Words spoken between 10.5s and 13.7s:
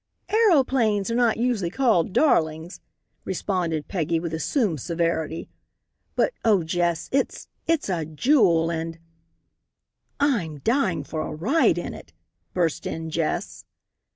dying for a ride in it!" burst in Jess.